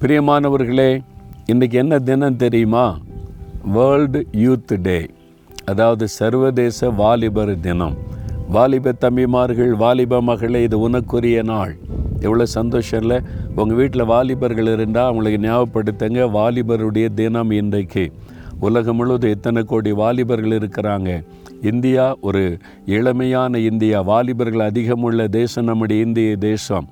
பிரியமானவர்களே 0.00 1.00
இன்றைக்கி 1.52 1.72
என்ன 1.72 1.98
தினம் 1.98 2.36
தெரியுமா? 2.36 2.98
வேர்ல்டு 3.64 4.26
யூத் 4.32 4.82
டே 4.82 5.06
அதாவது 5.64 6.08
சர்வதேச 6.08 6.90
வாலிபர் 6.90 7.60
தினம். 7.60 7.96
வாலிப 8.48 8.94
தம்பிமார்கள் 9.00 9.68
வாலிப 9.68 10.22
மகளே 10.22 10.62
இது 10.62 10.90
உனக்குரிய 10.90 11.42
நாள். 11.44 11.76
எவ்வளோ 12.20 12.44
சந்தோஷம் 12.44 13.00
இல்லை? 13.00 13.20
உங்கள் 13.56 13.76
வீட்டில் 13.76 14.04
வாலிபர்கள் 14.04 14.66
இருந்தால் 14.66 15.10
அவங்களுக்கு 15.10 15.48
ஞாபகப்படுத்துங்க. 15.48 16.30
வாலிபருடைய 16.30 17.14
தினம் 17.14 17.50
இன்றைக்கு. 17.50 18.12
உலகம் 18.60 18.96
முழுவதும் 18.96 19.30
எத்தனை 19.30 19.62
கோடி 19.62 19.92
வாலிபர்கள் 19.92 20.58
இருக்கிறாங்க? 20.58 21.24
இந்தியா 21.62 22.16
ஒரு 22.20 22.58
இளமையான 22.86 23.56
இந்தியா. 23.56 24.00
வாலிபர்கள் 24.00 24.70
அதிகமுள்ள 24.70 25.28
தேசம் 25.28 25.64
நம்முடைய 25.64 26.04
இந்திய 26.04 26.36
தேசம். 26.36 26.88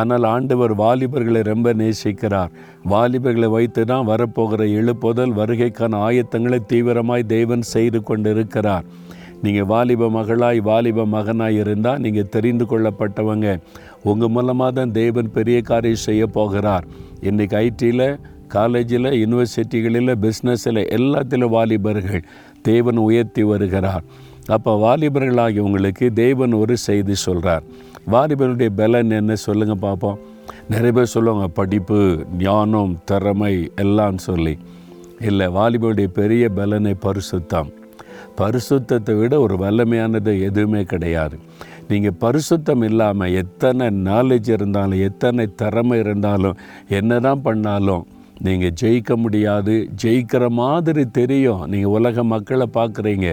ஆனால் 0.00 0.24
ஆண்டவர் 0.34 0.72
வாலிபர்களை 0.82 1.40
ரொம்ப 1.50 1.72
நேசிக்கிறார். 1.80 2.50
வாலிபர்களை 2.92 3.48
வைத்து 3.56 3.82
தான் 3.90 4.08
வரப்போகிற 4.10 4.62
எழுப்புதல் 4.80 5.36
வருகைக்கான 5.40 6.00
ஆயத்தங்களை 6.06 6.58
தீவிரமாய் 6.72 7.30
தேவன் 7.34 7.64
செய்து 7.74 8.00
கொண்டு 8.10 8.30
இருக்கிறார் 8.36 8.86
நீங்கள் 9.44 9.68
வாலிப 9.72 10.08
மகளாய் 10.16 10.60
வாலிப 10.68 11.06
மகனாய் 11.14 11.58
இருந்தால் 11.62 12.02
நீங்கள் 12.04 12.30
தெரிந்து 12.36 12.64
கொள்ளப்பட்டவங்க. 12.70 13.48
உங்கள் 14.10 14.32
மூலமாக 14.36 14.70
தான் 14.78 14.94
தேவன் 15.00 15.28
பெரிய 15.36 15.58
காரியம் 15.70 16.06
செய்ய 16.08 16.22
போகிறார். 16.36 16.86
இன்றைக்கி 17.28 17.56
ஐடியில் 17.66 18.08
காலேஜில் 18.54 19.10
யூனிவர்சிட்டிகளில் 19.22 20.12
பிஸ்னஸில் 20.24 20.82
எல்லாத்திலும் 20.96 21.54
வாலிபர்கள் 21.56 22.24
தேவன் 22.68 22.98
உயர்த்தி 23.08 23.42
வருகிறார். 23.52 24.04
அப்போ 24.54 24.72
வாலிபர்களாகி 24.84 25.58
உங்களுக்கு 25.66 26.06
தேவன் 26.22 26.52
ஒரு 26.62 26.74
செய்தி 26.86 27.14
சொல்கிறார் 27.26 27.64
வாலிபருடைய 28.14 28.70
பலன் 28.80 29.16
என்ன 29.20 29.34
சொல்லுங்கள் 29.44 29.84
பார்ப்போம். 29.86 30.18
நிறைய 30.72 30.92
பேர் 30.96 31.14
சொல்லுவாங்க 31.14 31.46
படிப்பு 31.58 31.98
ஞானம் 32.44 32.92
திறமை 33.10 33.54
எல்லாம் 33.84 34.18
சொல்லி. 34.26 34.54
இல்லை 35.28 35.46
வாலிபருடைய 35.58 36.08
பெரிய 36.20 36.44
பலனை 36.58 36.94
பரிசுத்தம். 37.06 37.70
பரிசுத்தத்தை 38.40 39.14
விட 39.20 39.34
ஒரு 39.44 39.54
வல்லமையானது 39.64 40.32
எதுவுமே 40.48 40.82
கிடையாது. 40.92 41.36
நீங்கள் 41.90 42.18
பரிசுத்தம் 42.24 42.84
இல்லாமல் 42.88 43.34
எத்தனை 43.42 43.86
நாலேஜ் 44.10 44.50
இருந்தாலும் 44.56 45.04
எத்தனை 45.08 45.46
திறமை 45.62 45.98
இருந்தாலும் 46.04 46.58
என்ன 46.98 47.18
தான் 47.26 47.44
பண்ணாலும் 47.48 48.04
நீங்கள் 48.46 48.74
ஜெயிக்க 48.80 49.12
முடியாது. 49.24 49.74
ஜெயிக்கிற 50.02 50.44
மாதிரி 50.62 51.04
தெரியும். 51.18 51.62
நீங்கள் 51.72 51.94
உலக 51.98 52.24
மக்களை 52.32 52.66
பார்க்குறீங்க. 52.78 53.28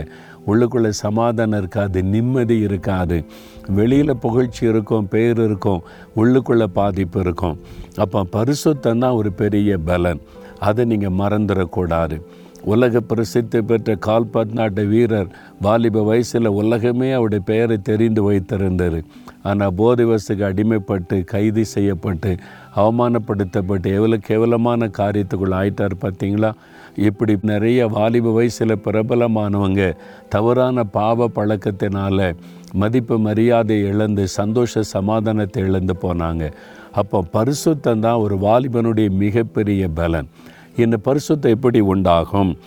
உள்ளுக்குள்ளே 0.47 0.89
சமாதானம் 0.89 1.59
இருக்காது 1.59 2.03
நிம்மதி 2.03 2.59
இருக்காது. 2.59 3.25
வெளியில் 3.67 4.17
புகழ்ச்சி 4.17 4.67
இருக்கும் 4.67 5.07
பேர் 5.07 5.39
இருக்கும் 5.39 5.81
உள்ளுக்குள்ளே 6.15 6.63
பாதிப்பு 6.63 7.19
இருக்கும். 7.19 7.59
அப்போ 7.95 8.23
பரிசுத்தம் 8.23 8.99
தான் 8.99 9.11
ஒரு 9.11 9.31
பெரிய 9.31 9.77
பலன். 9.77 10.21
அதை 10.59 10.85
நீங்கள் 10.85 11.17
மறந்துடக்கூடாது. 11.17 12.21
உலக 12.65 12.99
பிரசித்தி 12.99 13.61
பெற்ற 13.61 13.95
கால்பந்தாட்ட 14.05 14.83
வீரர் 14.87 15.29
வாலிப 15.61 16.03
வயசில் 16.03 16.49
உலகமே 16.61 17.11
அவருடைய 17.11 17.43
பெயரை 17.45 17.77
தெரிந்து 17.81 18.21
வைத்திருந்தார் 18.23 18.99
ஆனால் 19.43 19.75
போதிவசுக்கு 19.77 20.43
அடிமைப்பட்டு 20.49 21.23
கைது 21.23 21.65
செய்யப்பட்டு 21.65 22.31
அவமானப்படுத்தப்பட்டு 22.75 23.87
எவ்வளோ 23.97 24.17
கேவலமான 24.17 24.87
காரியத்துக்குள் 24.97 25.57
ஆயிட்டார் 25.59 25.95
பார்த்தீங்களா? 26.01 26.51
இப்படி 26.95 27.37
நிறைய 27.41 27.87
வாலிப 27.87 28.31
வயசில் 28.31 28.81
பிரபலமானவங்க 28.85 29.83
தவறான 30.29 30.83
பாவ 30.83 31.29
பழக்கத்தினால 31.35 32.33
மதிப்பு 32.73 33.19
மரியாதை 33.19 33.81
இழந்து 33.81 34.27
சந்தோஷ 34.27 34.83
சமாதானத்தை 34.95 35.63
இழந்து 35.63 35.95
போனாங்க. 36.01 36.43
அப்போ 36.91 37.23
பரிசுத்தம் 37.33 37.99
தான் 37.99 38.23
ஒரு 38.25 38.35
வாலிபனுடைய 38.35 39.09
மிகப்பெரிய 39.09 39.89
பலன். 39.89 40.29
இந்த 40.77 40.97
பரிசுத்தம் 41.03 41.53
எப்படி 41.55 41.79
உண்டாகும்? 41.79 42.57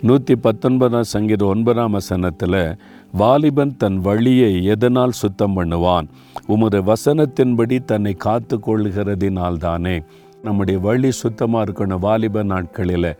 நூற்றி 0.00 0.36
பத்தொன்பதாம் 0.36 1.02
சங்கீதம் 1.02 1.48
ஒன்பதாம் 1.48 1.90
வசனத்தில் 1.90 2.76
வாலிபன் 3.12 3.76
தன் 3.76 4.00
வழியை 4.00 4.64
எதனால் 4.64 5.10
சுத்தம் 5.10 5.56
பண்ணுவான்? 5.56 6.06
உமது 6.46 6.82
வசனத்தின்படி 6.82 7.84
தன்னை 7.84 8.12
காத்து 8.12 8.60
கொள்கிறதினால்தானே 8.66 10.04
நம்முடைய 10.42 10.80
வழி 10.80 11.10
சுத்தமாக 11.10 11.72
இருக்கணும் 11.72 11.98
வாலிப 11.98 12.42
நாட்களில். 12.42 13.16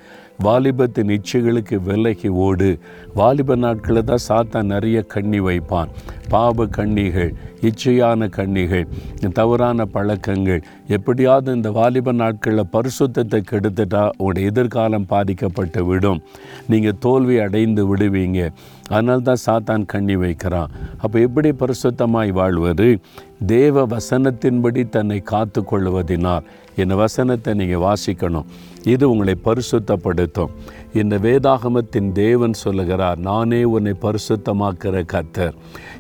வாலிபத்தின் 0.47 1.11
இச்சைகளுக்கு 1.17 1.77
விலகி 1.89 2.29
ஓடு. 2.29 2.79
வாலிப 3.15 3.57
நாட்களில் 3.57 4.09
தான் 4.11 4.27
சாத்தா 4.29 4.63
நிறைய 4.63 5.03
கண்ணி 5.03 5.41
வைப்பான். 5.41 5.91
பாப 6.29 6.67
கண்ணிகள் 6.67 7.33
இச்சையான 7.69 8.29
கண்ணிகள் 8.29 8.87
தவறான 9.33 9.85
பழக்கங்கள். 9.85 10.63
எப்படியாவது 10.97 11.53
இந்த 11.53 11.71
வாலிப 11.71 12.13
நாட்களில் 12.13 12.73
பரிசுத்தத்தை 12.73 13.41
கெடுத்துட்டா 13.51 14.03
உங்களுடைய 14.17 14.51
எதிர்காலம் 14.53 15.07
பாதிக்கப்பட்டு 15.07 15.85
விடும். 15.85 16.23
நீங்கள் 16.69 16.99
தோல்வி 16.99 17.39
அடைந்து 17.39 17.97
விடுவீங்க. 17.97 18.51
அதனால்தான் 18.89 19.45
சாத்தான் 19.47 19.85
கண்ணி 19.85 20.17
வைக்கிறான். 20.17 20.73
அப்போ 20.99 21.21
எப்படி 21.21 21.53
பரிசுத்தமாய் 21.53 22.31
வாழ்வது? 22.31 22.99
தேவ 23.47 23.87
வசனத்தின்படி 23.87 24.89
தன்னை 24.89 25.21
காத்து 25.21 25.65
கொள்வதினால் 25.71 26.45
என் 26.77 27.01
வசனத்தை 27.05 27.55
நீங்கள் 27.55 27.85
வாசிக்கணும். 27.89 28.51
இது 28.85 29.11
உங்களை 29.11 29.35
பரிசுத்தப்படுத்தும். 29.45 30.53
இந்த 30.95 31.19
வேதாகமத்தின் 31.19 32.13
தேவன் 32.13 32.53
சொல்லுகிறார் 32.53 33.19
நானே 33.19 33.65
உன்னை 33.65 33.95
பரிசுத்தமாக்கிற 34.01 35.05
கத்தர் 35.13 35.55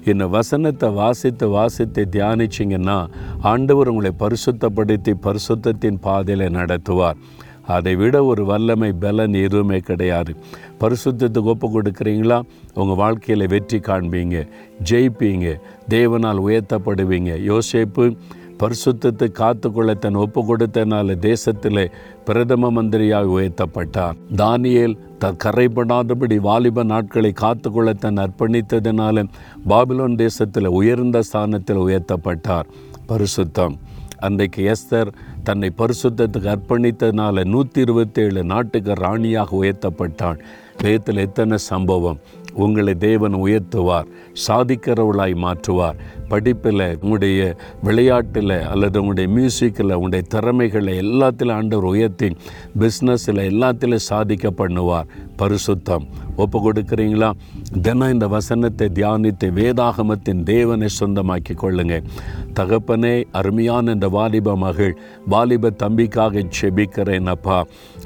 இந்த 0.04 0.26
வசனத்தை 0.26 0.90
வாசித்து 0.90 1.48
வாசித்து 1.48 2.08
தியானிச்சிங்கன்னா 2.10 3.08
ஆண்டவர் 3.42 3.88
உங்களை 3.88 4.12
பரிசுத்தப்படுத்தி 4.18 5.14
பரிசுத்தத்தின் 5.22 6.00
பாதையில் 6.00 6.54
நடத்துவார். 6.54 7.14
அதை 7.66 7.96
விட 7.96 8.24
ஒரு 8.24 8.44
வல்லமை 8.44 8.92
பலன் 8.92 9.32
எதுவுமே 9.32 9.78
கிடையாது. 9.78 10.32
பரிசுத்தத்துக்கு 10.80 11.52
ஒப்பு 11.52 11.68
கொடுக்குறீங்களா? 11.68 12.42
உங்கள் 12.74 12.96
வாழ்க்கையில் 12.96 13.46
வெற்றி 13.46 13.78
காண்பீங்க 13.78 14.48
ஜெயிப்பீங்க 14.90 15.60
தேவனால் 15.88 16.40
உயர்த்தப்படுவீங்க. 16.48 17.32
யோசேப்பு 17.50 18.16
பரிசுத்தத்தை 18.62 19.28
காத்துக்கொள்ள 19.40 19.94
தன் 19.94 20.18
ஒப்பு 20.24 20.40
கொடுத்தனால 20.48 21.14
தேசத்தில் 21.18 21.82
பிரதம 22.26 22.70
மந்திரியாக 22.70 23.32
உயர்த்தப்பட்டார். 23.38 24.16
தானியேல் 24.36 24.96
த 25.22 25.30
கரைபடாதபடி 25.44 26.36
வாலிப 26.40 26.84
நாட்களை 26.92 27.32
காத்துக்கொள்ள 27.32 27.92
தன் 27.92 28.16
அர்ப்பணித்ததினால 28.16 29.24
பாபிலோன் 29.68 30.16
தேசத்தில் 30.16 30.74
உயர்ந்த 30.80 31.22
ஸ்தானத்தில் 31.22 31.82
உயர்த்தப்பட்டார். 31.86 32.68
பரிசுத்தம். 33.08 33.76
அன்றைக்கு 34.26 34.72
எஸ்தர் 34.72 35.10
தன்னை 35.42 35.68
பரிசுத்தத்துக்கு 35.78 36.50
அர்ப்பணித்ததினால 36.56 37.44
நூற்றி 37.44 37.80
இருபத்தேழு 37.80 38.42
நாட்டுக்கு 38.44 38.92
ராணியாக 39.04 39.56
உயர்த்தப்பட்டான். 39.62 40.38
வேத்தில் 40.82 41.16
எத்தனை 41.16 41.56
சம்பவம்? 41.70 42.20
உங்களை 42.54 42.94
தேவன் 42.94 43.34
உயர்த்துவார் 43.34 44.06
சாதிக்கிறவளாய் 44.46 45.34
மாற்றுவார். 45.34 45.94
படிப்பில் 46.28 46.98
உங்களுடைய 47.00 47.56
விளையாட்டில் 47.82 48.50
அல்லது 48.50 49.00
உங்களுடைய 49.00 49.34
மியூசிக்கில் 49.40 49.92
உங்களுடைய 49.92 50.24
திறமைகளை 50.28 50.98
எல்லாத்திலும் 50.98 51.52
ஆண்டவர் 51.52 51.84
உயர்த்தி 51.84 52.36
பிஸ்னஸில் 52.78 53.40
எல்லாத்திலும் 53.50 53.94
சாதிக்க 53.94 54.50
பண்ணுவார். 54.50 55.08
பரிசுத்தம். 55.42 56.06
ஒப்பு 56.42 56.58
கொடுக்குறீங்களா 56.64 57.30
தினம் 57.84 58.12
இந்த 58.12 58.26
வசனத்தை 58.34 58.86
தியானித்து 58.98 59.46
வேதாகமத்தின் 59.58 60.42
தேவனை 60.52 60.88
சொந்தமாக்கி 61.00 61.54
கொள்ளுங்க. 61.62 61.96
தகப்பனே 62.58 63.12
அருமையான 63.38 63.92
இந்த 63.96 64.08
வாலிப 64.16 64.56
மகள் 64.56 64.94
வாலிப 65.32 65.72
தம்பிக்காக 65.82 66.44
செபிக்கிறேன் 66.58 67.28
அப்பா. 67.34 67.58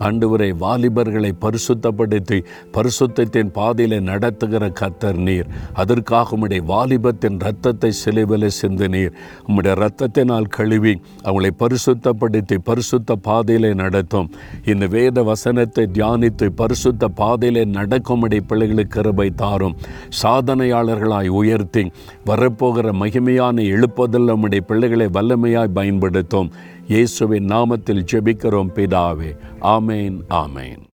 அன்றுவரை 0.08 0.50
வாலிபர்களை 0.64 1.30
பரிசுத்தப்படுத்தி 1.44 2.38
பரிசுத்தத்தின் 2.76 3.50
பாதையில் 3.58 3.96
நடத்துகிற 4.10 4.64
கத்தர் 4.80 5.20
நீர். 5.28 5.48
அதற்காக 5.82 6.36
உம்முடைய 6.36 6.62
வாலிபத்தின் 6.72 7.38
ரத்தத்தை 7.46 7.90
சிலுவில் 8.02 8.48
சிந்து 8.60 8.88
நீர். 8.94 9.12
உம்முடைய 9.46 9.74
ரத்தத்தினால் 9.84 10.48
கழுவி 10.58 10.94
அவங்களை 11.24 11.52
பரிசுத்தப்படுத்தி 11.62 12.58
பரிசுத்த 12.70 13.18
பாதையிலே 13.28 13.72
நடத்தும். 13.82 14.30
இந்த 14.72 14.86
வேத 14.96 15.22
வசனத்தை 15.32 15.86
தியானித்து 15.98 16.48
பரிசுத்த 16.62 17.12
பாதையிலே 17.26 17.64
நடக்கும்படி 17.64 18.40
பிள்ளைகளுக்கு 18.40 19.00
கிருபை 19.00 19.30
தாரும். 19.30 19.76
சாதனையாளர்களாய் 20.22 21.28
உயர்த்தி 21.28 21.90
வரப்போகிற 22.26 22.92
மகிமையான 23.02 23.64
எழுப்புதல் 23.70 24.24
நம்முடைய 24.24 24.64
பிள்ளைகளை 24.64 25.06
வல்லமையாய் 25.06 25.76
பயன்படுத்தும். 25.78 26.50
இயேசுவின் 26.88 27.46
நாமத்தில் 27.46 28.04
ஜெபிக்கிறோம் 28.12 28.72
பிதாவே. 28.74 29.30
ஆமேன் 29.60 30.18
ஆமேன். 30.42 30.82